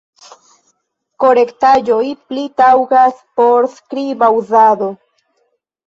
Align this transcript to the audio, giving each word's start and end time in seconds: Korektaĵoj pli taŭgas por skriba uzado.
Korektaĵoj 1.25 2.01
pli 2.31 2.47
taŭgas 2.65 3.23
por 3.39 3.71
skriba 3.79 4.35
uzado. 4.43 4.93